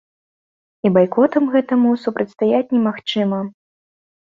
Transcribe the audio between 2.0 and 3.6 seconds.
супрацьстаяць немагчыма.